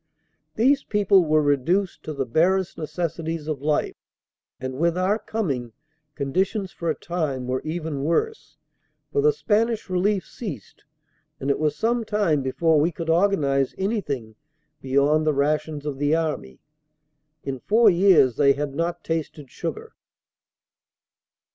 These 0.55 0.83
people 0.83 1.23
were 1.27 1.43
reduced 1.43 2.01
to 2.05 2.13
the 2.15 2.25
barest 2.25 2.75
necessities 2.75 3.47
of 3.47 3.61
life, 3.61 3.97
and 4.59 4.79
with 4.79 4.97
our 4.97 5.19
coming 5.19 5.73
conditions 6.15 6.71
for 6.71 6.89
a 6.89 6.95
time 6.95 7.45
were 7.45 7.61
even 7.63 8.03
worse, 8.03 8.57
for 9.11 9.21
the 9.21 9.31
Spanish 9.31 9.91
Relief 9.91 10.25
ceased 10.25 10.85
and 11.39 11.51
it 11.51 11.59
was 11.59 11.75
some 11.75 12.03
time 12.03 12.41
before 12.41 12.79
we 12.79 12.91
could 12.91 13.11
organize 13.11 13.75
anything 13.77 14.33
beyond 14.81 15.23
the 15.27 15.35
rations 15.35 15.85
of 15.85 15.99
the 15.99 16.15
Army. 16.15 16.61
In 17.43 17.59
four 17.59 17.87
years 17.91 18.37
they 18.37 18.53
had 18.53 18.73
not 18.73 19.03
tasted 19.03 19.51
sugar. 19.51 19.93